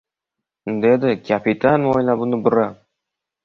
[0.85, 2.85] dedi kapitan mo`ylabini burab